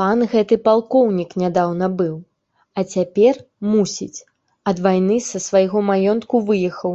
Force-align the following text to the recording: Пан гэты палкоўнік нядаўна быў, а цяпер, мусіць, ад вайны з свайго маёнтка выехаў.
Пан 0.00 0.18
гэты 0.34 0.58
палкоўнік 0.68 1.30
нядаўна 1.42 1.86
быў, 2.00 2.16
а 2.78 2.86
цяпер, 2.96 3.34
мусіць, 3.76 4.24
ад 4.74 4.84
вайны 4.90 5.16
з 5.30 5.46
свайго 5.52 5.88
маёнтка 5.94 6.46
выехаў. 6.52 6.92